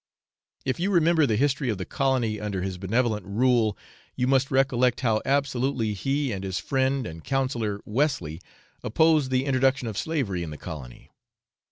[0.65, 3.77] If you remember the history of the colony under his benevolent rule,
[4.15, 8.41] you must recollect how absolutely he and his friend and counsellor, Wesley,
[8.81, 11.11] opposed the introduction of slavery in the colony.